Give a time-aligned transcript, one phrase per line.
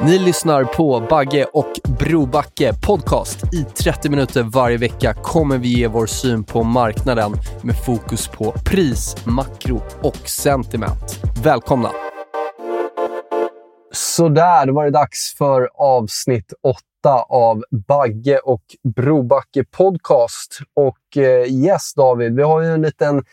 [0.00, 3.54] Ni lyssnar på Bagge och Brobacke podcast.
[3.54, 8.52] I 30 minuter varje vecka kommer vi ge vår syn på marknaden med fokus på
[8.52, 11.20] pris, makro och sentiment.
[11.44, 11.90] Välkomna!
[13.92, 16.82] Sådär, då var det dags för avsnitt 8
[17.28, 18.64] av Bagge och
[18.96, 20.58] Brobacke podcast.
[20.74, 23.24] Och eh, yes, David, vi har ju en liten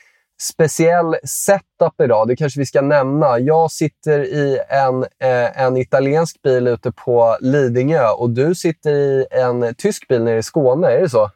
[0.41, 2.27] speciell setup idag.
[2.27, 3.39] Det kanske vi ska nämna.
[3.39, 9.25] Jag sitter i en, eh, en italiensk bil ute på Lidingö och du sitter i
[9.31, 10.87] en tysk bil nere i Skåne.
[10.87, 11.29] Är det så?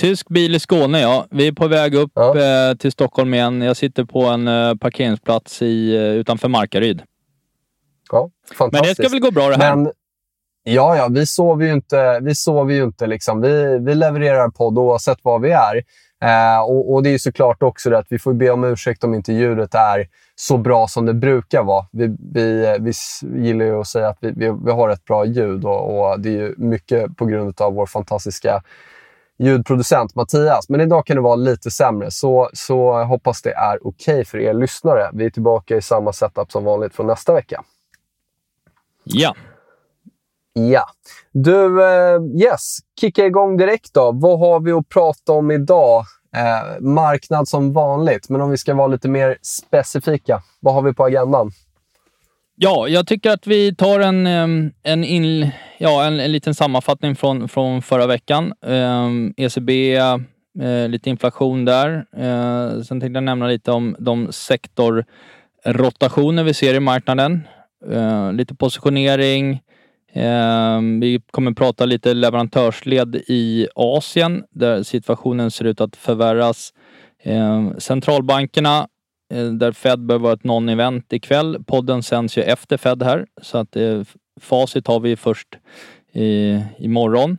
[0.00, 1.26] Tysk bil i Skåne, ja.
[1.30, 2.38] Vi är på väg upp Ja.
[2.38, 3.62] eh, till Stockholm igen.
[3.62, 7.02] Jag sitter på en eh, parkeringsplats i, eh, utanför Markaryd.
[8.12, 8.96] Ja, Men fantastiskt.
[8.96, 9.76] det ska väl gå bra det här?
[9.76, 9.92] Men,
[10.62, 12.20] ja, ja, vi sover ju inte.
[12.22, 13.40] Vi, sover ju inte liksom.
[13.40, 15.82] vi, vi levererar podd oavsett var vi är.
[16.20, 19.14] Eh, och, och Det är såklart också det att vi får be om ursäkt om
[19.14, 21.86] inte ljudet är så bra som det brukar vara.
[21.92, 22.92] Vi, vi, eh, vi
[23.46, 26.28] gillar ju att säga att vi, vi, vi har ett bra ljud och, och det
[26.28, 28.62] är ju mycket på grund av vår fantastiska
[29.38, 30.68] ljudproducent Mattias.
[30.68, 34.38] Men idag kan det vara lite sämre, så, så jag hoppas det är okej för
[34.38, 35.10] er lyssnare.
[35.12, 37.64] Vi är tillbaka i samma setup som vanligt från nästa vecka.
[39.04, 39.34] Ja.
[40.58, 40.84] Ja.
[41.32, 44.12] Du, eh, yes, kicka igång direkt då.
[44.12, 46.04] Vad har vi att prata om idag?
[46.36, 50.42] Eh, marknad som vanligt, men om vi ska vara lite mer specifika.
[50.60, 51.50] Vad har vi på agendan?
[52.58, 54.26] ja, jag tycker att vi tar en,
[54.82, 58.52] en, in, ja, en, en liten sammanfattning från, från förra veckan.
[58.66, 60.18] Eh, ECB, eh,
[60.88, 62.04] lite inflation där.
[62.16, 67.48] Eh, sen tänkte jag nämna lite om de sektorrotationer vi ser i marknaden.
[67.90, 69.60] Eh, lite positionering.
[70.18, 76.72] Eh, vi kommer prata lite leverantörsled i Asien där situationen ser ut att förvärras.
[77.22, 78.88] Eh, centralbankerna
[79.34, 81.64] eh, där Fed bör vara ett non-event ikväll.
[81.66, 84.02] Podden sänds ju efter Fed här så att eh,
[84.40, 85.48] facit har vi först
[86.12, 87.30] i, imorgon.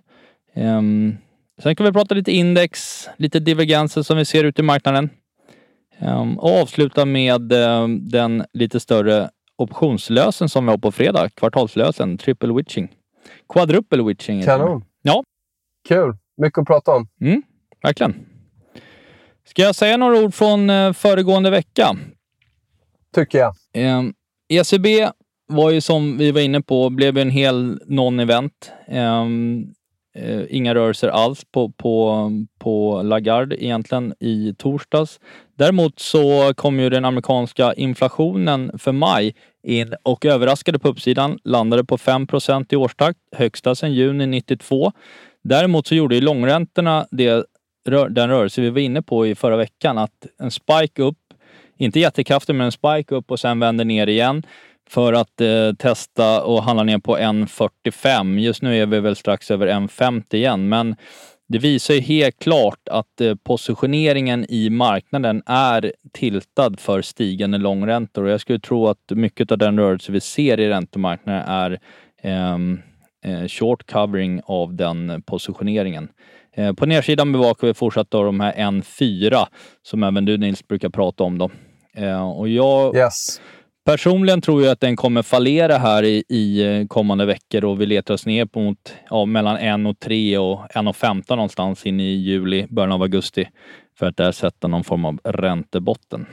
[0.56, 1.18] Um, ehm,
[1.64, 5.10] sen kan vi prata lite index, lite divergenser som vi ser ute i marknaden.
[6.00, 9.30] Ehm, och avsluta med eh, den lite större
[9.62, 12.90] optionslösen som vi har på fredag, kvartalslösen, triple witching.
[13.54, 14.44] Quadruple witching.
[14.44, 14.84] Kanon.
[15.02, 15.24] Ja.
[15.88, 16.18] Kul.
[16.38, 17.08] Mycket att prata om.
[17.22, 17.42] Mm,
[17.84, 18.16] verkligen.
[19.46, 21.96] Ska jag säga några ord från eh, föregående vecka?
[23.16, 23.54] Tycker jag.
[23.74, 24.04] Eh,
[24.50, 25.10] ECB
[25.48, 28.72] var ju som vi var inne på, blev en hel non-event.
[28.88, 29.26] Eh,
[30.24, 35.20] eh, inga rörelser alls på, på, på Lagarde egentligen i torsdags.
[35.60, 41.84] Däremot så kom ju den amerikanska inflationen för maj in och överraskade på uppsidan, landade
[41.84, 44.92] på 5% i årstakt, högsta sedan juni 92.
[45.44, 47.46] Däremot så gjorde ju långräntorna det,
[48.10, 51.18] den rörelse vi var inne på i förra veckan, att en spike upp,
[51.78, 54.44] inte jättekraftig men en spike upp och sen vänder ner igen
[54.90, 58.40] för att eh, testa och handla ner på 1,45.
[58.40, 60.96] Just nu är vi väl strax över 1,50 igen, men
[61.50, 68.24] det visar ju helt klart att eh, positioneringen i marknaden är tiltad för stigande långräntor
[68.24, 71.80] och jag skulle tro att mycket av den rörelse vi ser i räntemarknaden är
[72.24, 72.80] ehm,
[73.26, 76.10] eh, short covering av den positioneringen.
[76.56, 79.46] Eh, på nedsidan bevakar vi fortsatt då de här N4
[79.84, 81.52] som även du Nils brukar prata om då.
[81.94, 83.42] Eh, och jag Yes.
[83.86, 87.86] Personligen tror jag att den kommer fallera här i, i eh, kommande veckor och vi
[87.86, 91.86] letar oss ner på mot ja, mellan 1 och 3 och 1 och 15 någonstans
[91.86, 93.50] in i juli, början av augusti
[94.00, 96.26] för att där sätta någon form av räntebotten.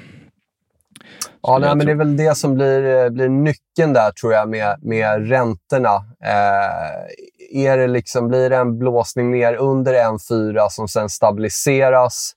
[1.43, 4.48] Ja, nej, men det är väl det som blir, eh, blir nyckeln där, tror jag,
[4.48, 5.94] med, med räntorna.
[6.25, 12.32] Eh, är det liksom, blir det en blåsning ner under 1,4 som sen stabiliseras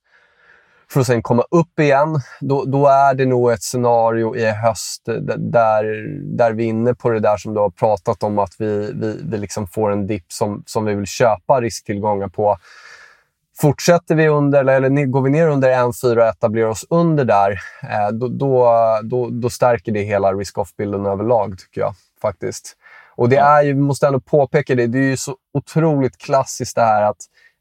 [0.91, 5.01] för att sen komma upp igen, då, då är det nog ett scenario i höst
[5.29, 5.83] där,
[6.37, 9.19] där vi är inne på det där som du har pratat om, att vi, vi,
[9.23, 12.57] vi liksom får en dipp som, som vi vill köpa risktillgångar på.
[13.57, 17.51] Fortsätter vi under, eller går vi ner under 1,4 och etablerar oss under där,
[17.83, 18.69] eh, då, då,
[19.03, 21.93] då, då, stärker det hela risk-off-bilden överlag, tycker jag.
[22.21, 22.75] faktiskt.
[23.15, 26.75] Och det är ju, vi måste ändå påpeka det, det är ju så otroligt klassiskt
[26.75, 27.17] det här att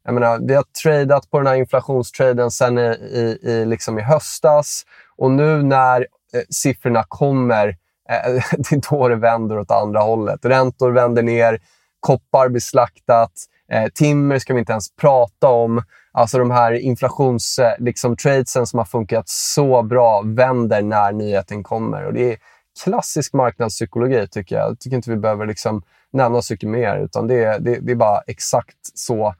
[0.09, 4.01] jag menar, vi har tradat på den här inflationstraden sen i, i, i, liksom i
[4.01, 4.83] höstas
[5.17, 6.01] och nu när
[6.33, 7.67] eh, siffrorna kommer,
[8.09, 10.45] eh, det är då det vänder åt andra hållet.
[10.45, 11.59] Räntor vänder ner,
[11.99, 13.31] koppar blir slaktat,
[13.71, 15.83] eh, timmer ska vi inte ens prata om.
[16.11, 22.05] Alltså de här inflationstradesen eh, liksom, som har funkat så bra vänder när nyheten kommer.
[22.05, 22.37] Och det är
[22.83, 24.69] klassisk marknadspsykologi tycker jag.
[24.69, 27.95] Jag tycker inte vi behöver liksom nämna så mycket mer, utan det, det, det är
[27.95, 29.35] bara exakt så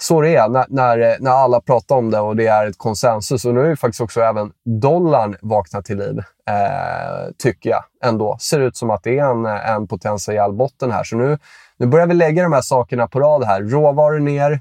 [0.00, 3.44] så det är när, när, när alla pratar om det och det är ett konsensus.
[3.44, 6.18] Och nu är faktiskt också även dollarn vaknat till liv,
[6.48, 8.36] eh, tycker jag ändå.
[8.40, 11.04] Ser ut som att det är en, en potentiell botten här.
[11.04, 11.38] Så nu,
[11.76, 13.62] nu börjar vi lägga de här sakerna på rad här.
[13.62, 14.60] Råvaror ner,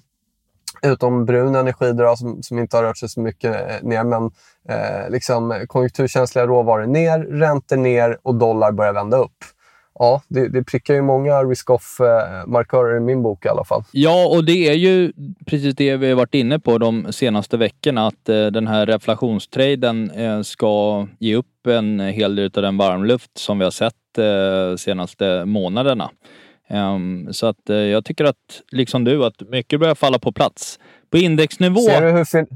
[0.81, 4.03] utom brun energi då, som, som inte har rört sig så mycket eh, ner.
[4.03, 4.31] Men
[4.69, 9.37] eh, liksom, konjunkturkänsliga råvaror ner, räntor ner och dollar börjar vända upp
[9.99, 13.83] ja, det, det prickar ju många risk-off-markörer i min bok i alla fall.
[13.91, 15.13] Ja, och det är ju
[15.45, 20.11] precis det vi har varit inne på de senaste veckorna, att eh, den här reflationstraden
[20.11, 24.75] eh, ska ge upp en hel del av den varmluft som vi har sett eh,
[24.77, 26.09] senaste månaderna.
[26.69, 30.79] Um, så att eh, jag tycker att, liksom du, att mycket börjar falla på plats.
[31.11, 32.47] På indexnivå Ser du hur fin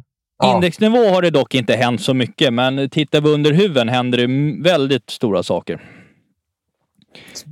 [0.44, 0.56] Ja.
[0.56, 4.64] Indexnivå har det dock inte hänt så mycket, men tittar vi under huven händer det
[4.70, 5.82] väldigt stora saker.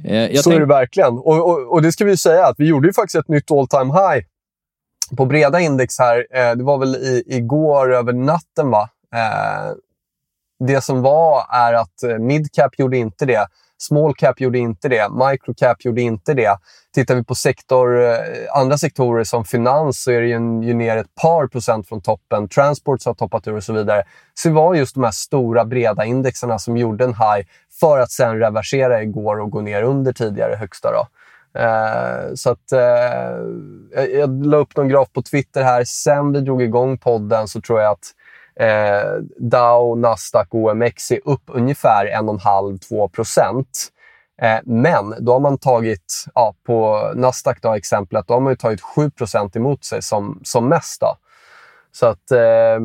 [0.06, 0.56] Eh, så tänk...
[0.56, 1.18] är det verkligen.
[1.18, 3.68] Och, och, och, det ska vi säga att vi gjorde ju faktiskt ett nytt all
[3.68, 4.26] time high
[5.18, 6.28] på breda index här.
[6.32, 8.90] Eh, det var väl i, igår över natten, va?
[9.16, 9.74] Eh,
[10.68, 13.48] det som var är att eh, midcap gjorde inte det.
[13.82, 15.10] Small cap gjorde inte det.
[15.12, 16.58] Micro cap gjorde inte det.
[16.94, 18.18] Tittar vi på sektor, eh,
[18.56, 22.48] andra sektorer som finans så är det ju, ju ner ett par procent från toppen.
[22.48, 24.04] Transports har toppat ur och så vidare.
[24.34, 27.48] Så det var just de här stora breda indexerna som gjorde en high
[27.80, 30.92] för att sen reversera igår och gå ner under tidigare högsta.
[30.92, 31.08] Då.
[31.60, 32.80] Eh, så att, eh,
[33.96, 35.84] jag, jag la upp någon graf på Twitter här.
[35.84, 38.14] Sen vi drog igång podden så tror jag att
[38.60, 43.90] eh, Dow, Nasdaq och OMX är upp ungefär 1,5-2 procent.
[44.42, 48.82] Eh, men då har man tagit, ja, på Nasdaq då exemplet, då har man tagit
[48.82, 51.02] 7 procent emot sig som, som mest.
[51.02, 51.16] Då.
[51.92, 52.80] Så att, eh,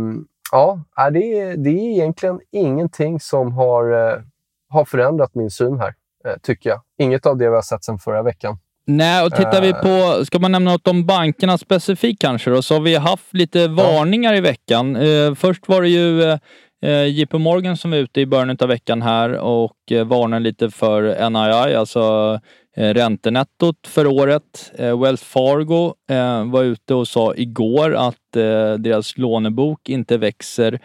[0.53, 0.79] ja,
[1.12, 4.19] det är, det är egentligen ingenting som har eh,
[4.75, 5.94] har förändrat min syn här,
[6.25, 6.81] eh, tycker jag.
[6.99, 8.59] Inget av det vi har sett sedan förra veckan.
[8.87, 10.25] Nej, och tittar vi på, eh.
[10.25, 14.35] ska man nämna något om bankerna specifikt kanske då, så har vi haft lite varningar
[14.35, 14.97] i veckan.
[14.97, 16.23] Eh, först var det ju
[16.85, 20.71] eh, JP Morgan som var ute i början av veckan här och eh, varnade lite
[20.71, 22.41] för NII, alltså
[22.77, 24.73] eh, räntenettot för året.
[24.79, 25.95] Eh, Wells Fargo
[26.45, 28.17] var ute och sa igår att
[28.79, 30.81] deras lånebok inte växer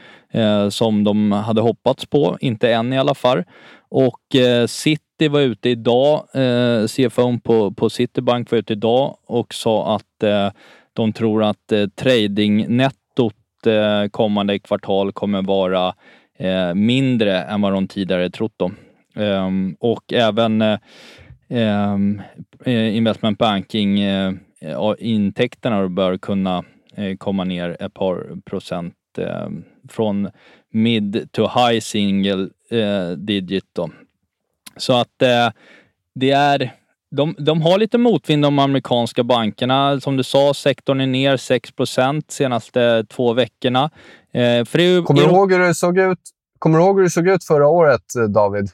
[0.70, 3.44] som de hade hoppats på, inte än i alla fall.
[3.90, 9.54] Och eh, City var ute idag, eh, CFO på, på Citibank var ute idag och
[9.54, 10.52] sa att eh,
[10.94, 13.36] de tror att eh, tradingnettot
[13.66, 15.96] eh, kommande kvartal kommer vara
[16.38, 18.54] eh, mindre än vad de tidigare trott.
[18.58, 18.72] Då.
[19.16, 20.80] Ehm, och även eh,
[21.50, 22.22] ehm,
[22.66, 24.34] eh, investment banking eh,
[24.98, 26.64] intäkterna bör kunna
[26.96, 29.50] eh, komma ner ett par procent eh,
[29.90, 30.30] från
[30.72, 33.66] mid to high single eh, digit.
[33.74, 33.90] Då.
[34.80, 35.50] Så att eh,
[36.16, 36.74] det är
[37.12, 40.00] de, de har lite motvind de amerikanska bankerna.
[40.00, 43.84] Som du sa, sektorn är ner 6% senaste två veckorna.
[44.34, 46.20] Eh, för kommer, du ihåg hur det såg ut,
[46.60, 48.70] kommer du ihåg hur det såg ut förra året, eh, David?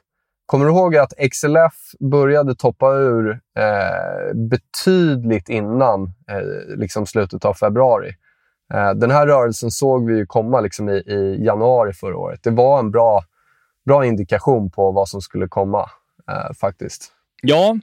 [0.46, 7.54] Kommer du ihåg att XLF började toppa ur eh, betydligt innan eh, liksom slutet av
[7.54, 8.12] februari?
[8.74, 12.40] Eh, den här rörelsen såg vi komma liksom i, i, januari förra året.
[12.44, 13.24] Det var en bra,
[13.86, 15.90] bra indikation på vad som skulle komma,
[16.32, 17.12] eh, faktiskt.
[17.42, 17.78] Ja,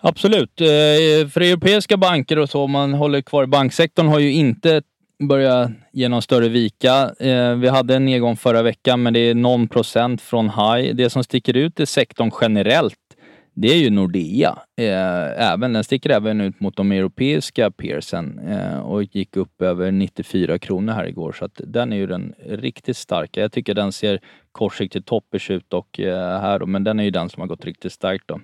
[0.00, 0.60] absolut.
[0.60, 4.82] Eh, för europeiska banker och så, om man håller kvar i banksektorn, har ju inte
[5.28, 7.14] börjat ge någon större vika.
[7.20, 10.94] Eh, vi hade en nedgång förra veckan, men det är någon procent från high.
[10.94, 12.94] Det som sticker ut i sektorn generellt
[13.54, 14.58] det är ju Nordea.
[14.76, 19.90] Eh, även, den sticker även ut mot de europeiska peersen eh, och gick upp över
[19.90, 21.32] 94 kronor här igår.
[21.32, 23.40] Så att den är ju den riktigt starka.
[23.40, 24.20] Jag tycker den ser
[24.52, 27.64] kortsiktigt toppers ut och eh, här då, men den är ju den som har gått
[27.64, 28.40] riktigt starkt då.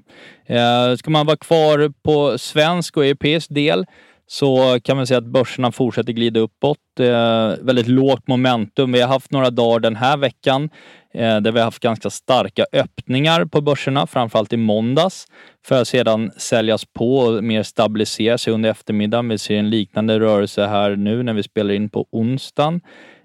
[0.54, 3.86] Eh, ska man vara kvar på svensk och europeisk del
[4.32, 6.78] så kan man säga att börserna fortsätter glida uppåt.
[7.00, 8.92] Eh, väldigt lågt momentum.
[8.92, 10.70] Vi har haft några dagar den här veckan
[11.14, 15.26] eh, där vi har haft ganska starka öppningar på börserna, framförallt i måndags,
[15.66, 19.28] för att sedan säljas på och mer stabilisera sig under eftermiddagen.
[19.28, 22.80] Vi ser en liknande rörelse här nu när vi spelar in på onsdagen.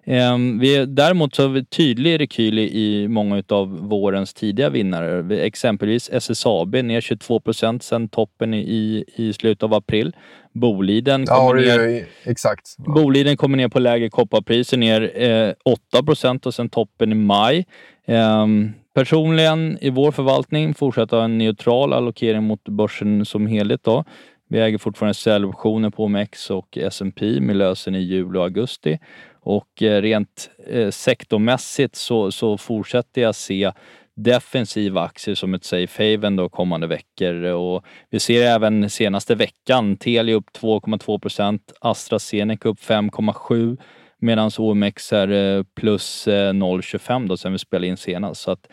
[0.05, 5.39] Ehm, vi, däremot så har vi tydlig rekyl i många av vårens tidiga vinnare.
[5.41, 10.15] Exempelvis SSAB ner 22 procent sedan toppen i, i slutet av april.
[10.53, 12.75] Boliden kommer, ja, ner, exakt.
[12.77, 17.65] Boliden kommer ner på lägre kopparpriser, ner eh, 8 procent och sen toppen i maj.
[18.05, 18.47] Eh,
[18.93, 23.83] personligen i vår förvaltning fortsätter en neutral allokering mot börsen som helhet.
[23.83, 24.03] Då.
[24.47, 28.99] Vi äger fortfarande säljoptioner på OMX och S&P med lösen i juli och augusti.
[29.45, 33.71] Och eh, rent eh, sektormässigt så, så fortsätter jag se
[34.15, 37.43] defensiva aktier som ett safe haven då kommande veckor.
[37.43, 43.77] Och vi ser även senaste veckan Telia upp 2,2 procent, AstraZeneca upp 5,7
[44.19, 48.41] medan OMX är eh, plus 0,25 då sen vi spelade in senast.
[48.41, 48.67] Så att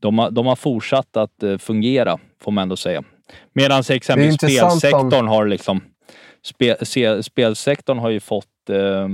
[0.00, 3.02] de, har, de har fortsatt att fungera, får man ändå säga.
[3.52, 5.28] Medan exempelvis spelsektorn om...
[5.28, 5.80] har liksom
[6.44, 6.76] spel,
[7.22, 9.08] spelsektorn har ju fått eh,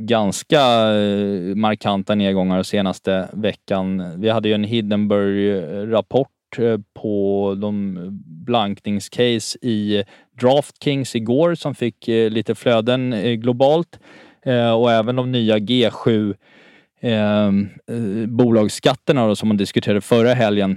[0.00, 0.60] ganska
[0.92, 4.20] eh, markanta nedgångar senaste veckan.
[4.20, 6.28] Vi hade ju en Hindenburg-rapport
[6.58, 7.98] eh, på de
[8.46, 10.04] blankningscase i
[10.40, 13.98] DraftKings igår som fick eh, lite flöden globalt
[14.78, 16.34] och även de nya G7
[17.00, 20.76] ehm, eh, bolagsskatterna som man diskuterade förra helgen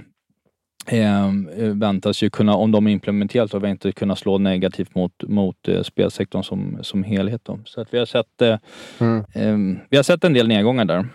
[0.86, 5.82] eh, väntas ju kunna, om de implementeras, så inte kunna slå negativt mot, mot eh,
[5.82, 7.40] spelsektorn som, som helhet.
[7.44, 7.58] Då.
[7.64, 8.58] Så att vi har sett eh,
[9.00, 9.24] mm.
[9.34, 11.06] eh, vi har sett en del nedgångar där.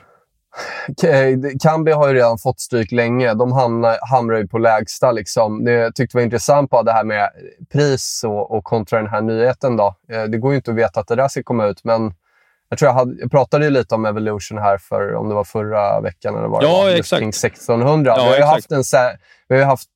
[1.63, 3.33] Kambi har ju redan fått stryk länge.
[3.33, 5.11] De hamnar, hamrar ju på lägsta.
[5.11, 5.63] Liksom.
[5.65, 7.29] Det jag tyckte var intressant på det här med
[7.71, 9.77] pris och, och kontra den här nyheten.
[9.77, 9.95] Då.
[10.29, 12.13] Det går ju inte att veta att det där ska komma ut, men
[12.69, 16.01] jag tror jag, hade, jag pratade lite om Evolution här för, om det var förra
[16.01, 16.89] veckan eller vad ja, det var.
[16.89, 17.19] Exakt.
[17.19, 18.13] Kring 1600.
[18.17, 18.71] Ja, vi har exakt.
[18.71, 19.89] haft en, vi har haft,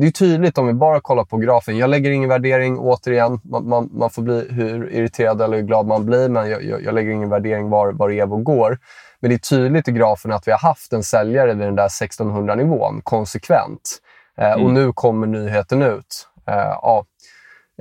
[0.00, 1.78] det är tydligt om vi bara kollar på grafen.
[1.78, 3.40] Jag lägger ingen värdering, återigen.
[3.44, 6.82] Man, man, man får bli hur irriterad eller hur glad man blir, men jag, jag,
[6.82, 8.78] jag lägger ingen värdering var, var Evo går.
[9.20, 11.88] Men det är tydligt i grafen att vi har haft en säljare vid den där
[11.88, 13.98] 1600-nivån konsekvent.
[14.38, 14.64] Eh, mm.
[14.64, 16.28] Och nu kommer nyheten ut.
[16.48, 17.04] Eh, ja,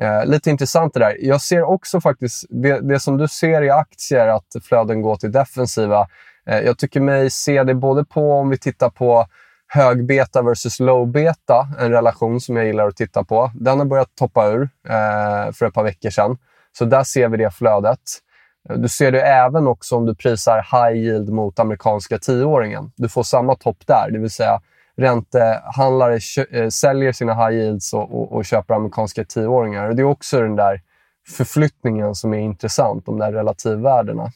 [0.01, 1.17] Eh, lite intressant det där.
[1.19, 5.31] Jag ser också faktiskt, det, det som du ser i aktier, att flöden går till
[5.31, 6.07] defensiva.
[6.45, 9.25] Eh, jag tycker mig se det både på, om vi tittar på
[9.67, 13.51] högbeta versus lowbeta, en relation som jag gillar att titta på.
[13.55, 16.38] Den har börjat toppa ur eh, för ett par veckor sedan.
[16.77, 18.00] Så där ser vi det flödet.
[18.69, 22.91] Eh, du ser det även också om du prisar high yield mot amerikanska tioåringen.
[22.95, 24.62] Du får samma topp där, det vill säga
[24.97, 26.19] räntehandlare
[26.51, 29.93] eh, säljer sina high yields och, och, och köper amerikanska tioåringar.
[29.93, 30.81] Det är också den där
[31.27, 34.31] förflyttningen som är intressant, de där relativvärdena.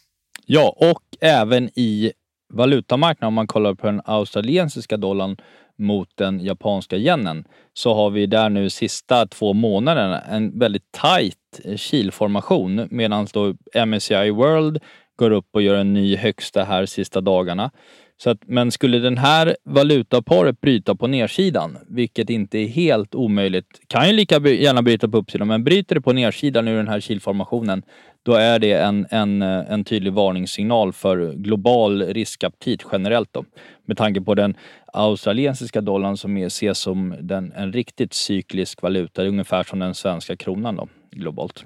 [0.46, 2.12] Ja, och även i
[2.54, 5.38] valutamarknaden, om man kollar på den australiensiska dollarn
[5.78, 11.62] mot den japanska yenen, så har vi där nu sista två månaderna en väldigt tajt
[11.76, 13.54] kilformation medan då
[13.86, 14.80] MSCI World
[15.16, 17.72] går upp och gör en ny högsta här sista dagarna.
[18.18, 23.68] Så att, men skulle den här valutaparet bryta på nedsidan, vilket inte är helt omöjligt,
[23.88, 27.00] kan ju lika gärna bryta på uppsidan, men bryter det på nedsidan ur den här
[27.00, 27.84] kilformationen,
[28.24, 33.46] då är det en, en, en tydlig varningssignal för global riskaptit generellt då.
[33.86, 34.58] Med tanke på den
[34.94, 40.76] australiensiska dollarn som ses som den, en riktigt cyklisk valuta, ungefär som den svenska kronan
[40.76, 41.66] då, globalt.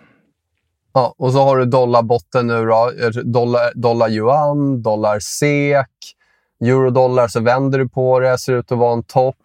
[0.94, 2.92] Ja, och så har du dollarbotten nu då.
[3.24, 5.88] Dollar, dollar yuan, dollar sek,
[6.62, 9.36] eurodollar så vänder du på det, ser ut att vara en topp.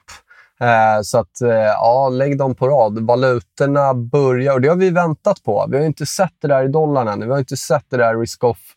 [0.61, 3.07] Eh, så att, eh, ja, lägg dem på rad.
[3.07, 5.67] Valutorna börjar, och det har vi väntat på.
[5.71, 7.27] Vi har inte sett det där i dollarn ännu.
[7.27, 8.76] Vi har inte sett det där risk-off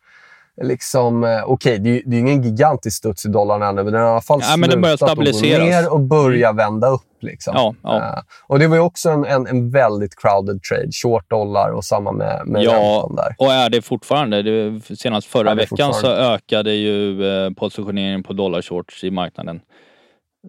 [0.62, 4.02] liksom, eh, okej, okay, det, det är ingen gigantisk studs i dollarn ännu, men den
[4.02, 7.02] har i alla fall ja, men slutat att gå ner och börja vända upp.
[7.22, 7.54] Liksom.
[7.56, 7.98] Ja, ja.
[7.98, 11.86] Uh, och det var ju också en, en, en, väldigt crowded trade, short dollar och
[11.86, 13.36] samma med, med ja, där.
[13.38, 14.42] och är det fortfarande.
[14.42, 19.62] Det, senast förra veckan så ökade ju eh, positioneringen på dollar shorts i marknaden.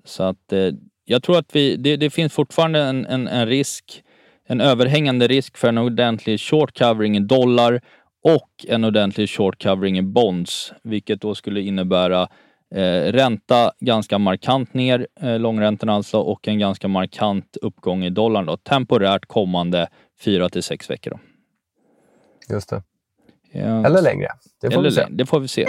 [0.05, 0.59] Så att eh,
[1.05, 4.02] jag tror att vi, det, det finns fortfarande en, en, en risk,
[4.49, 7.81] en överhängande risk för en ordentlig short covering i dollar
[8.23, 12.29] och en ordentlig short covering i bonds, vilket då skulle innebära
[12.75, 18.47] eh, ränta ganska markant ner, eh, långräntan alltså, och en ganska markant uppgång i dollarn
[18.47, 19.89] då, temporärt kommande
[20.21, 21.11] fyra till sex veckor.
[21.11, 21.19] Då.
[22.55, 22.83] Just det.
[23.53, 23.87] Ja.
[23.87, 24.29] Eller längre.
[24.61, 25.07] Det får Eller vi se.
[25.11, 25.67] Det får vi se.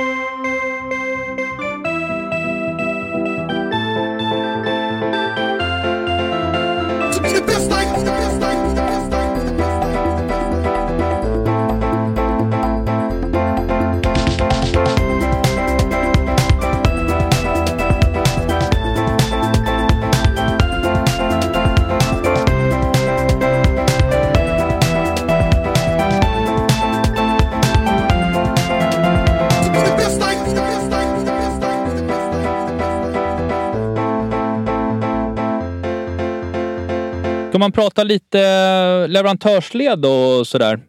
[37.61, 40.79] Man prata lite leverantörsled och sådär?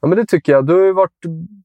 [0.00, 0.66] Ja, men det tycker jag.
[0.66, 1.20] Du har ju varit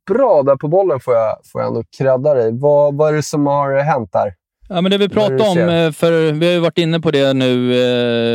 [0.08, 2.52] bra där på bollen, får jag, får jag ändå credda dig.
[2.54, 4.34] Vad, vad är det som har hänt där?
[4.70, 7.34] Ja, men det vi pratar om, eh, för vi har ju varit inne på det
[7.34, 7.82] nu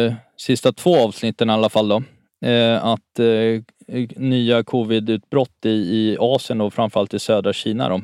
[0.06, 2.02] eh, sista två avsnitten i alla fall då.
[2.49, 3.62] Eh, att eh,
[4.16, 8.00] nya covid-utbrott i, i Asien och framförallt i södra Kina då.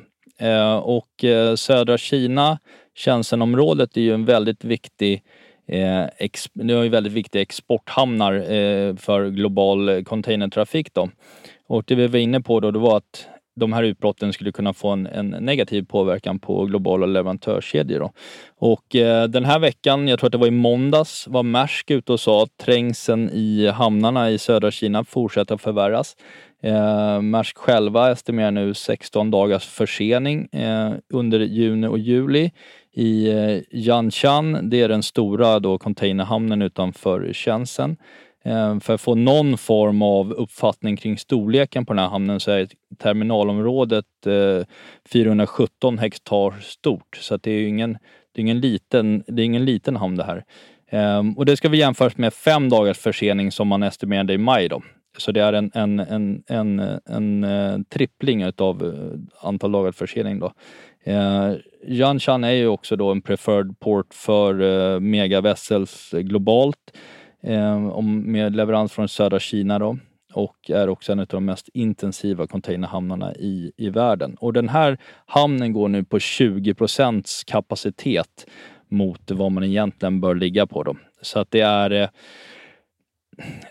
[0.47, 2.59] Eh, och eh, södra Kina,
[2.95, 5.23] Shenzhenområdet, är ju en väldigt viktig
[5.69, 10.95] Eh, ex, det är ju väldigt viktiga exporthamnar eh, för global containertrafik.
[10.95, 11.11] Då.
[11.67, 13.29] Och det vi var inne på då, det var att
[13.59, 18.01] de här utbrotten skulle kunna få en, en negativ påverkan på globala leverantörskedjor.
[18.01, 18.13] Då.
[18.59, 22.13] Och eh, den här veckan, jag tror att det var i måndags, var Maersk ute
[22.13, 26.17] och sa att trängseln i hamnarna i södra Kina fortsätter att förvärras.
[26.63, 32.51] Eh, Maersk själva estimerar nu 16 dagars försening eh, under juni och juli
[32.93, 34.71] i eh, Yanshan.
[34.71, 37.97] Det är den stora då containerhamnen utanför Shenzhen.
[38.49, 42.51] Ehm, för att få någon form av uppfattning kring storleken på den här hamnen så
[42.51, 44.67] är terminalområdet eh,
[45.13, 47.17] 417 hektar stort.
[47.21, 47.93] Så det är ingen,
[48.33, 50.45] det är ingen, liten, det är ingen liten hamn det här.
[50.91, 54.69] Ehm, och det ska vi jämföras med fem dagars försening som man estimerade i maj.
[54.69, 54.83] Då.
[55.19, 60.39] Så det är en, en, en, en, en, en trippling av eh, antal dagars försening.
[60.39, 60.53] Då.
[61.05, 61.53] Eh,
[61.87, 66.93] Yanshan är ju också då en preferred port för eh, megavessels globalt
[67.43, 69.99] eh, med leverans från södra Kina då
[70.33, 74.37] och är också en av de mest intensiva containerhamnarna i, i världen.
[74.41, 78.47] Och den här hamnen går nu på 20 procents kapacitet
[78.89, 80.83] mot vad man egentligen bör ligga på.
[80.83, 80.97] Då.
[81.23, 82.09] Så att det är eh,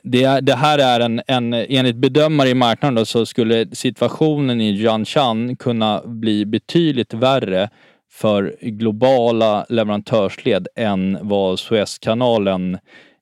[0.03, 4.61] det, är, det här är en, en, enligt bedömare i marknaden då, så skulle situationen
[4.61, 7.69] i Jiangshan kunna bli betydligt värre
[8.11, 12.77] för globala leverantörsled än vad Suezkanalen,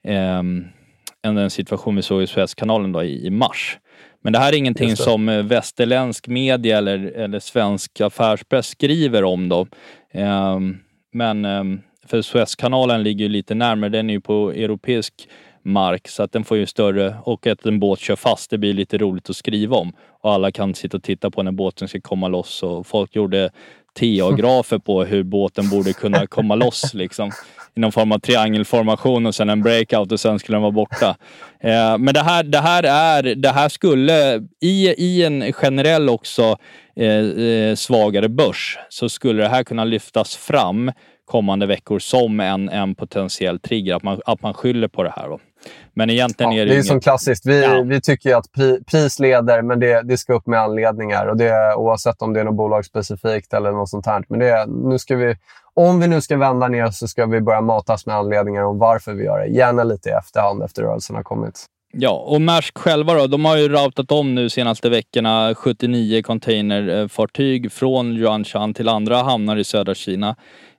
[0.06, 0.44] eh,
[1.26, 3.80] än den situation vi såg i Suezkanalen då i, i mars.
[4.22, 9.50] Men det här är ingenting som eh, västerländsk media eller, eller svensk affärspress skriver om
[9.50, 9.68] då.
[10.14, 10.60] Eh,
[11.14, 11.64] men eh,
[12.06, 15.14] för Suezkanalen ligger lite närmare, den är ju på europeisk
[15.64, 18.74] mark så att den får ju större och att en båt kör fast, det blir
[18.74, 19.94] lite roligt att skriva om.
[20.22, 23.50] Och alla kan sitta och titta på när båten ska komma loss och folk gjorde
[24.00, 27.32] TA-grafer på hur båten borde kunna komma loss liksom.
[27.76, 31.18] I någon form av triangelformation och sen en breakout och sen skulle den vara borta.
[31.60, 36.58] Eh, men det här, det här är, det här skulle i, i en generell också
[36.96, 40.92] eh, eh svagare börs så skulle det här kunna lyftas fram
[41.26, 45.30] kommande veckor som en, en potentiell trigger, att man, att man skyller på det här.
[45.30, 45.40] Då.
[45.94, 46.72] Men egentligen ja, är det...
[46.72, 46.86] Det är inget...
[46.86, 47.46] som klassiskt.
[47.46, 47.82] Vi, ja.
[47.82, 51.26] vi tycker ju att pri, pris leder, men det, det ska upp med anledningar.
[51.26, 54.24] Och det, oavsett om det är något bolag specifikt eller något sånt här.
[54.28, 55.36] Men det, nu ska vi,
[55.74, 59.14] om vi nu ska vända ner så ska vi börja matas med anledningar om varför
[59.14, 59.48] vi gör det.
[59.48, 61.66] Gärna lite i efterhand efter rörelsen har kommit.
[61.98, 67.72] Ja, och Maersk själva då, de har ju routat om nu senaste veckorna 79 containerfartyg
[67.72, 70.36] från Yuanshan till andra hamnar i södra Kina.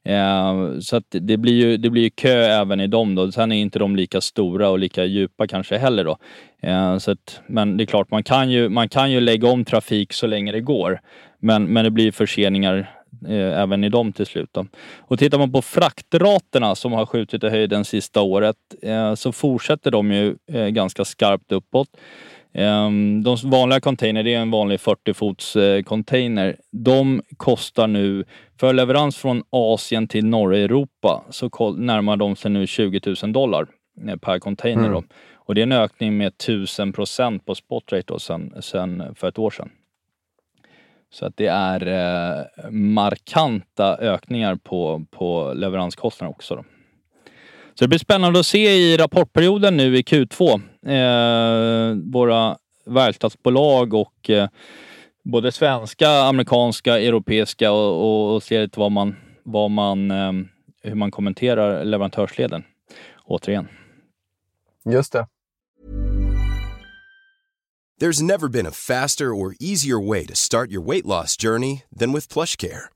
[0.06, 3.32] Eh, så att det blir ju det blir kö även i dem då.
[3.32, 6.16] Sen är inte de lika stora och lika djupa kanske heller då.
[6.62, 9.64] Eh, så att, men det är klart, man kan, ju, man kan ju lägga om
[9.64, 11.00] trafik så länge det går.
[11.40, 12.90] Men, men det blir förseningar
[13.28, 14.48] eh, även i dem till slut.
[14.52, 14.66] Då.
[14.98, 19.90] Och tittar man på fraktraterna som har skjutit i höjden sista året eh, så fortsätter
[19.90, 21.88] de ju eh, ganska skarpt uppåt.
[22.58, 26.56] Ehm, de vanliga container, det är en vanlig 40 fots eh, container.
[26.72, 28.24] De kostar nu,
[28.60, 33.66] för leverans från Asien till norra Europa, så närmar de sig nu 20 000 dollar
[34.08, 34.86] eh, per container.
[34.86, 35.04] Mm.
[35.34, 39.28] Och det är en ökning med 1000 procent på spot rate då, sen, sen för
[39.28, 39.70] ett år sedan.
[41.10, 46.54] Så att det är eh, markanta ökningar på, på leveranskostnader också.
[46.54, 46.64] Då.
[47.78, 50.60] Så det blir spännande att se i rapportperioden nu i Q2.
[50.86, 54.48] Eh, våra verkstadsbolag och eh,
[55.24, 60.32] både svenska, amerikanska, europeiska och, och, och se lite vad man, vad man, eh,
[60.82, 62.64] hur man kommenterar leverantörsleden.
[63.24, 63.68] Återigen.
[64.84, 65.26] Just det.
[68.00, 72.12] There's never been a faster or easier way to start your weight loss journey than
[72.12, 72.95] with plush care.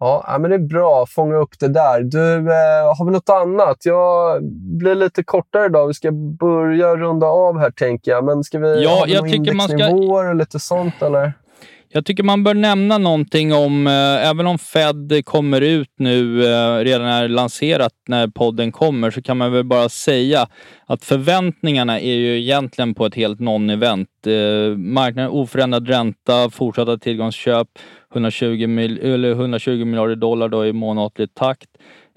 [0.00, 2.00] Ja, men det är bra att fånga upp det där.
[2.02, 3.76] Du, eh, har vi något annat?
[3.84, 4.42] Jag
[4.78, 5.86] blir lite kortare idag.
[5.86, 8.24] Vi ska börja runda av här, tänker jag.
[8.24, 11.32] Men ska vi Ja, ha jag några tycker man ska- indexnivåer och lite sånt, eller?
[11.88, 16.78] Jag tycker man bör nämna någonting om, eh, även om Fed kommer ut nu, eh,
[16.78, 20.46] redan är lanserat när podden kommer, så kan man väl bara säga
[20.86, 24.06] att förväntningarna är ju egentligen på ett helt non-event.
[24.26, 27.68] Eh, marknaden oförändrad ränta, fortsatta tillgångsköp,
[28.12, 31.68] 120, mil, eller 120 miljarder dollar då i månatlig takt.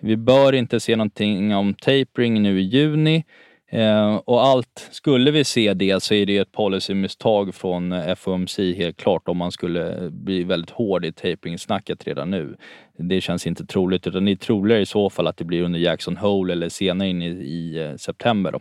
[0.02, 3.24] Vi bör inte se någonting om tapering nu i juni.
[3.72, 8.60] Eh, och allt, skulle vi se det så är det ett policymisstag från eh, FOMC
[8.60, 12.56] helt klart om man skulle eh, bli väldigt hård i tapering-snacket redan nu.
[12.98, 15.80] Det känns inte troligt utan det är troligare i så fall att det blir under
[15.80, 18.52] Jackson Hole eller senare in i, i eh, september.
[18.52, 18.60] Då.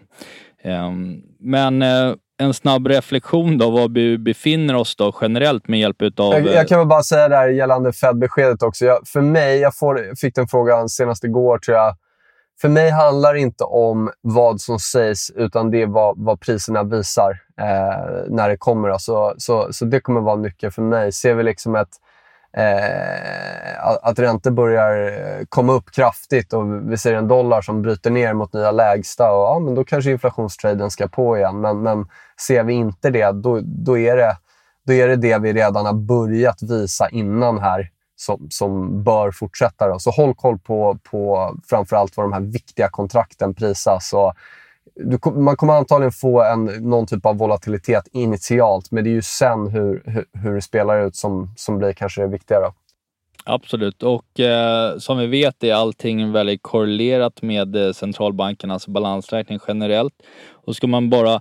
[0.70, 0.92] Eh,
[1.40, 6.32] men eh, en snabb reflektion då, var vi befinner oss då generellt med hjälp utav...
[6.34, 8.84] Jag, jag kan väl bara säga där gällande Fed-beskedet också.
[8.84, 11.96] Jag, för mig, jag får, fick den frågan senast igår tror jag.
[12.60, 16.82] För mig handlar det inte om vad som sägs, utan det är vad, vad priserna
[16.82, 18.98] visar eh, när det kommer.
[18.98, 21.12] Så, så, så det kommer vara nyckeln för mig.
[21.12, 21.88] Ser vi liksom ett,
[22.56, 28.10] eh, att, räntor börjar eh, komma upp kraftigt och vi ser en dollar som bryter
[28.10, 31.60] ner mot nya lägsta, och, ja, men då kanske inflationstraden ska på igen.
[31.60, 32.06] Men, men
[32.46, 34.36] ser vi inte det, då, då, är det,
[34.86, 39.88] då är det det vi redan har börjat visa innan här som, som bör fortsätta.
[39.88, 39.98] Då.
[39.98, 44.12] Så håll koll på, på framförallt vad de här viktiga kontrakten prisas.
[44.12, 44.32] Och
[44.94, 49.22] du, man kommer antagligen få en, någon typ av volatilitet initialt, men det är ju
[49.22, 52.60] sen hur, hur, hur det spelar ut som, som blir kanske det viktiga.
[52.60, 52.72] Då.
[53.44, 60.14] Absolut, och eh, som vi vet är allting väldigt korrelerat med eh, centralbankernas balansräkning generellt.
[60.50, 61.40] Och ska man bara,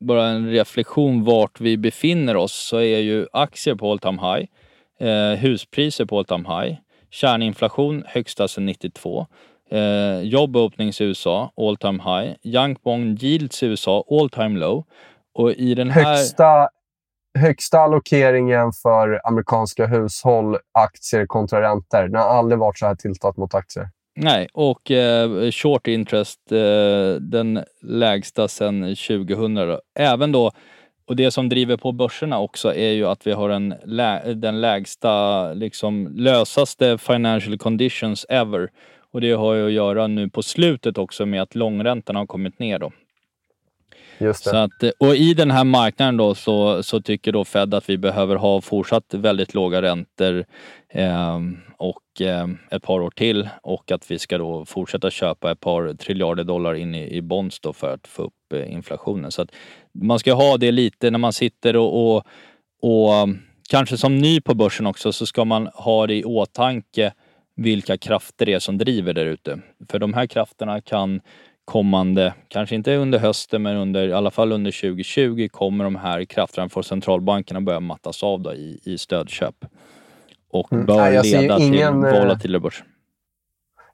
[0.00, 4.46] bara en reflektion vart vi befinner oss så är ju aktier på all time high,
[5.02, 6.76] eh, huspriser på all time high,
[7.10, 9.26] kärninflation högsta sedan 92,
[9.70, 14.58] eh, job openings i USA all time high, young bond yields i USA all time
[14.58, 14.84] low.
[15.34, 16.04] Och i den här...
[16.04, 16.68] Högsta,
[17.38, 22.02] högsta allokeringen för amerikanska hushåll, aktier kontra räntor.
[22.02, 23.88] Den har aldrig varit så här tilltat mot aktier.
[24.16, 29.54] Nej, och eh, short interest, eh, den lägsta sedan 2000.
[29.54, 29.80] Då.
[29.98, 30.50] Även då,
[31.06, 34.60] och det som driver på börserna också är ju att vi har en lä den
[34.60, 38.70] lägsta, liksom lösaste financial conditions ever.
[39.12, 42.58] Och det har ju att göra nu på slutet också med att långräntorna har kommit
[42.58, 42.92] ner då.
[44.22, 44.50] Just det.
[44.50, 47.88] Så att, eh, och i den här marknaden då så, så tycker då Fed att
[47.88, 50.44] vi behöver ha fortsatt väldigt låga räntor
[50.88, 51.40] eh,
[51.76, 55.94] och eh, ett par år till och att vi ska då fortsätta köpa ett par
[55.94, 59.30] triljarder dollar in i, i bonds då för att få upp eh, inflationen.
[59.30, 59.50] Så att
[59.94, 62.26] man ska ha det lite när man sitter och, och,
[62.82, 63.28] och
[63.68, 67.12] kanske som ny på börsen också så ska man ha det i åtanke
[67.56, 69.58] vilka krafter det är som driver där ute.
[69.88, 71.20] För de här krafterna kan
[71.64, 76.24] kommande, kanske inte under hösten, men under, i alla fall under 2020 kommer de här
[76.24, 79.54] krafterna från centralbankerna börja mattas av då i, i stödköp.
[80.50, 80.86] Och Mm.
[80.86, 82.82] bör jag ser leda ingen, till eh, volatilare börs.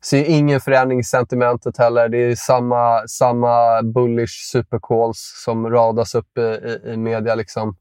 [0.05, 2.09] ser ingen förändring i sentimentet heller.
[2.09, 7.77] Det är samma, samma bullish supercalls som radas upp i, i, i media liksom,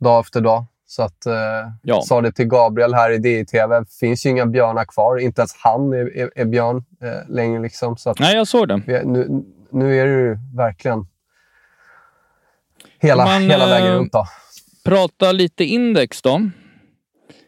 [0.00, 0.64] dag efter dag.
[0.90, 1.32] Så att, eh,
[1.82, 2.02] Ja.
[2.02, 3.84] sa det till Gabriel här i DI-TV.
[4.00, 5.16] finns ju inga björnar kvar.
[5.18, 7.62] Inte ens han är, är, är björn eh, längre.
[7.62, 7.96] Liksom.
[7.96, 8.82] Så att, Nej, jag såg det.
[8.86, 11.06] vi nu, nu är det ju verkligen
[12.98, 14.12] hela, Man, hela vägen eh, runt.
[14.12, 14.24] Då.
[14.84, 16.40] Prata lite index då.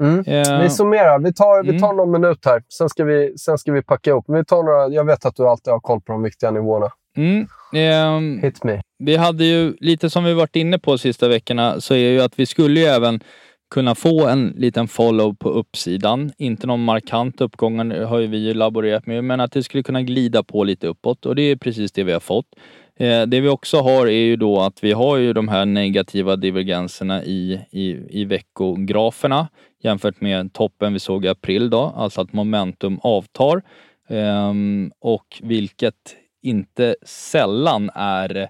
[0.01, 0.25] Mm.
[0.27, 1.19] Eh, Vi summerar.
[1.19, 1.81] Vi tar, vi Mm.
[1.81, 2.63] tar någon minut här.
[2.79, 4.25] Sen ska vi, sen ska vi packa ihop.
[4.29, 6.91] Vi tar några, jag vet att du alltid har koll på de viktiga nivåerna.
[7.17, 8.81] mm, ehm, Hit me.
[9.05, 12.21] Vi hade ju, lite som vi varit inne på de sista veckorna, så är ju
[12.21, 13.21] att vi skulle ju även
[13.71, 16.33] kunna få en liten follow på uppsidan.
[16.39, 19.83] Inte någon markant uppgång det har ju vi ju laborerat med, men att det skulle
[19.83, 22.47] kunna glida på lite uppåt och det är precis det vi har fått.
[22.97, 26.37] Eh, det vi också har är ju då att vi har ju de här negativa
[26.37, 29.49] divergenserna i, i, i veckograferna
[29.83, 33.63] jämfört med toppen vi såg i april då, alltså att momentum avtar.
[34.09, 38.49] Ehm, och vilket inte sällan är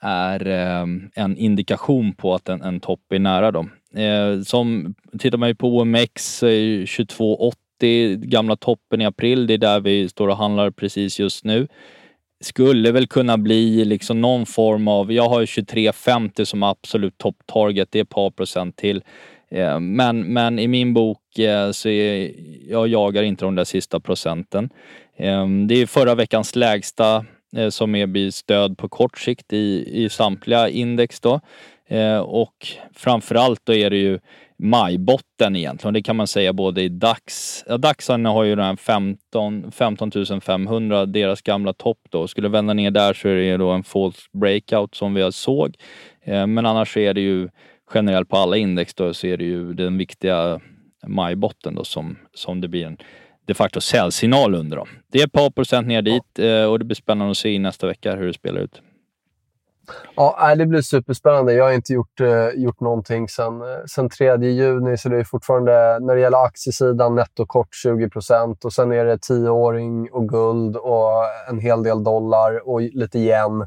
[0.00, 3.70] är eh, en indikation på att en, en topp är nära dem.
[3.94, 9.58] Eh, som tittar man ju på OMX eh, 2280, gamla toppen i april, det är
[9.58, 11.68] där vi står och handlar precis just nu.
[12.40, 17.98] skulle väl kunna bli liksom någon form av, jag har 23,50 som absolut topptarget, det
[17.98, 19.02] är ett par procent till.
[19.50, 22.32] Eh, men, men i min bok eh, så är,
[22.68, 24.70] jag jagar inte de där sista procenten.
[25.16, 27.24] Eh, det är förra veckans lägsta
[27.56, 31.40] Eh, som är blir stöd på kort sikt i, i samtliga index då.
[31.88, 34.18] Eh, och framförallt då är det ju
[34.58, 35.94] majbotten egentligen.
[35.94, 37.64] Det kan man säga både i DAX.
[37.68, 42.28] Ja, DAX har ju den här 15, 15 500, deras gamla topp då.
[42.28, 45.76] Skulle vända ner där så är det då en false breakout som vi såg.
[46.24, 47.48] Eh, men annars är det ju
[47.94, 50.60] generellt på alla index då så är det ju den viktiga
[51.06, 52.98] majbotten då som, som det blir en
[53.48, 54.76] de facto säljsignal under.
[54.76, 54.86] Då.
[55.12, 57.86] Det är ett par procent ner dit eh, och det blir spännande att se nästa
[57.86, 58.82] vecka hur det spelar ut.
[60.16, 61.52] Ja, det blir superspännande.
[61.52, 65.24] Jag har inte gjort, uh, gjort någonting sen, uh, sen 3 juni, så det är
[65.24, 71.12] fortfarande, när det gäller aktiesidan, nettokort 20% och sen är det tioåring och guld och
[71.48, 73.66] en hel del dollar och lite yen.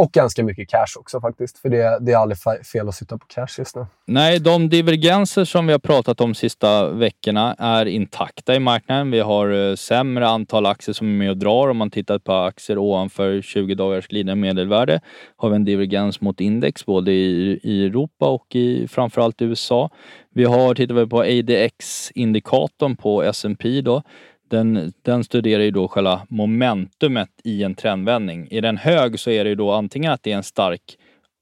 [0.00, 3.26] Och ganska mycket cash också faktiskt, för det, det är aldrig fel att sitta på
[3.26, 3.86] cash just nu.
[4.06, 9.10] Nej, de divergenser som vi har pratat om sista veckorna är intakta i marknaden.
[9.10, 11.68] Vi har eh, sämre antal aktier som är med och drar.
[11.68, 15.00] Om man tittar på aktier ovanför 20 dagars glidande medelvärde
[15.36, 19.90] har vi en divergens mot index både i, i Europa och i framförallt USA.
[20.34, 24.02] Vi har, tittar vi på ADX-indikatorn på S&P då,
[24.50, 28.48] den, den studerar ju då själva momentumet i en trendvändning.
[28.50, 30.96] Är den hög så är det ju då antingen att det är en stark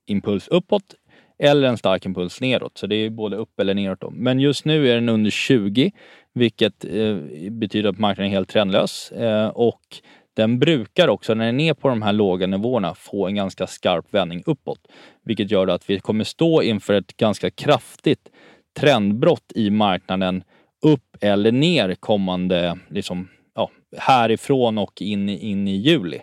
[0.06, 0.94] impuls uppåt
[1.38, 2.78] eller en stark impuls neråt.
[2.78, 4.00] Så det är både upp eller neråt.
[4.00, 4.10] Då.
[4.10, 5.92] Men just nu är den under 20,
[6.34, 7.16] vilket eh,
[7.50, 9.12] betyder att marknaden är helt trendlös.
[9.12, 9.82] Eh, och
[10.34, 14.14] den brukar också, när den är på de här låga nivåerna, få en ganska skarp
[14.14, 14.80] vändning uppåt.
[15.24, 18.28] Vilket gör att vi kommer stå inför ett ganska kraftigt
[18.80, 20.42] trendbrott i marknaden
[20.82, 26.20] upp eller ner kommande, liksom, ja, härifrån och in, in i juli.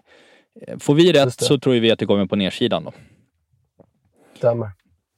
[0.62, 2.94] Eh, får vi rätt så tror vi att det kommer på nedsidan då.
[4.38, 4.72] Stämmer.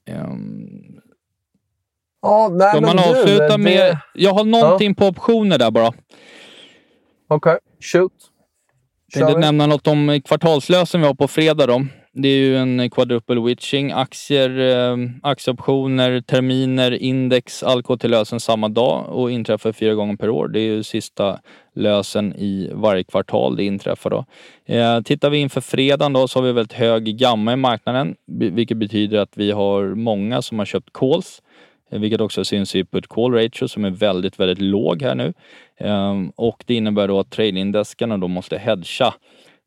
[0.09, 1.01] Um,
[2.21, 3.57] ja, nej, Ska man avsluta det...
[3.57, 3.97] med...
[4.13, 4.95] Jag har någonting ja.
[4.95, 5.87] på optioner där bara.
[5.87, 6.05] Okej,
[7.27, 7.57] okay.
[7.79, 8.13] shoot.
[9.13, 11.85] Tänkte nämna något om kvartalslösen vi har på fredag då.
[12.19, 13.91] Det är ju en quadruple witching.
[13.91, 20.15] Aktier, eh, aktieoptioner, terminer, index, allt går till lösen samma dag och inträffar fyra gånger
[20.15, 20.47] per år.
[20.47, 21.39] Det är ju sista
[21.75, 24.25] lösen i varje kvartal det inträffar då.
[24.65, 28.77] Eh, tittar vi inför fredagen då så har vi väldigt hög gamma i marknaden, vilket
[28.77, 31.41] betyder att vi har många som har köpt calls
[31.91, 35.33] eh, vilket också syns i put call ratio som är väldigt, väldigt låg här nu.
[35.77, 39.13] Eh, och det innebär då att tradingdeskarna då måste hedga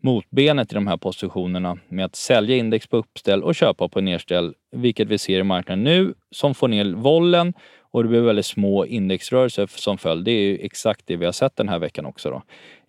[0.02, 4.54] motbenet i de här positionerna med att sälja index på uppställ och köpa på nedställ,
[4.72, 7.54] vilket vi ser i marknaden nu, som får ner vollen
[7.92, 10.24] och det blir väldigt små indexrörelser som följd.
[10.24, 12.30] Det är exakt det vi har sett den här veckan också.
[12.30, 12.42] Då.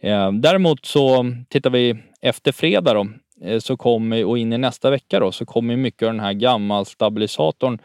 [0.08, 3.08] Eh, däremot så tittar vi efter fredag då,
[3.47, 6.34] eh, så kommer, och in i nästa vecka då, så kommer mycket av den här
[6.34, 7.80] gammal stabilisatorn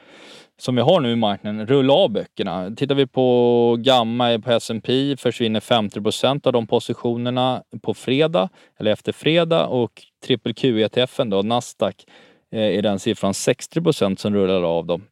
[0.59, 2.71] som vi har nu i marknaden rulla av böckerna.
[2.77, 9.13] Tittar vi på Gamma på S&P försvinner 50% av de positionerna på fredag eller efter
[9.13, 12.05] fredag och trippel Q-ETFen då, Nasdaq,
[12.53, 15.05] eh, är den siffran 60% som rullar av dem.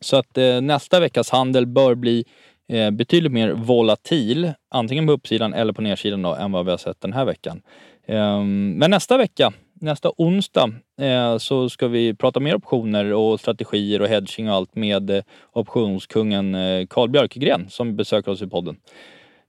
[0.00, 2.24] Så att eh, nästa veckas handel bör bli
[2.68, 6.78] eh, betydligt mer volatil, antingen på uppsidan eller på nedsidan då, än vad vi har
[6.78, 7.62] sett den här veckan.
[8.08, 14.02] Um, men nästa vecka nästa onsdag eh, så ska vi prata mer optioner och strategier
[14.02, 18.76] och hedging och allt med eh, optionskungen eh, Carl Björkegren som besöker oss i podden.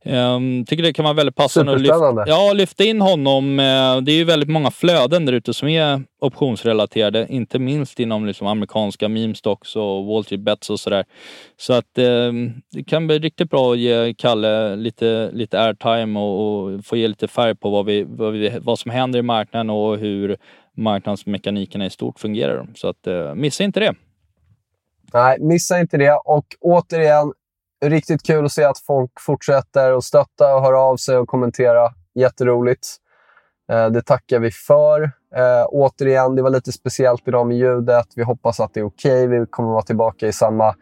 [0.10, 3.60] Um, tycker det kan vara väldigt passande att lyfta, ja, lyfta in honom.
[3.60, 8.26] Uh, det är ju väldigt många flöden där ute som är optionsrelaterade, inte minst inom
[8.26, 11.06] liksom amerikanska meme stocks och Wall Street Bets och sådär.
[11.58, 12.34] Så att uh,
[12.72, 17.08] det kan bli riktigt bra att ge Kalle lite, lite airtime och, och få ge
[17.08, 20.38] lite färg på vad, vi, vad, vi, vad som händer i marknaden och hur
[20.78, 22.68] marknadsmekanikerna i stort fungerar.
[22.76, 23.94] Så att uh, missa inte det.
[25.14, 26.20] Nej, missa inte det.
[26.26, 27.34] Och återigen,
[27.86, 31.90] Riktigt kul att se att folk fortsätter att stötta och höra av sig och kommentera.
[32.16, 32.88] Jätteroligt.
[33.72, 35.04] Eh, det tackar vi för.
[35.36, 38.06] Eh, återigen, det var lite speciellt idag med ljudet.
[38.16, 39.26] Vi hoppas att det är okej.
[39.26, 39.40] Okay.
[39.40, 40.76] Vi kommer vara tillbaka i samma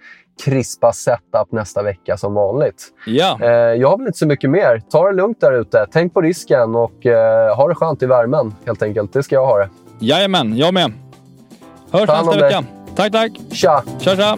[0.43, 2.83] krispa setup nästa vecka som vanligt.
[3.05, 3.37] Ja.
[3.41, 4.81] Eh, jag har väl inte så mycket mer.
[4.89, 5.87] Ta det lugnt där ute.
[5.91, 9.13] Tänk på risken och eh, ha det skönt i värmen helt enkelt.
[9.13, 9.69] Det ska jag ha det.
[9.99, 10.93] Jajamän, jag med.
[11.91, 12.63] Hörs nästa vecka.
[12.95, 13.31] Tack, tack.
[13.51, 13.83] Tja.
[13.99, 14.37] Tja, tja.